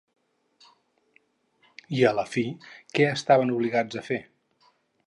[1.99, 2.45] I, a la fi,
[2.97, 4.21] què estaven obligats a fer?